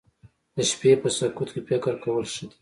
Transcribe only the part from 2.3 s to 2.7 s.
ښه دي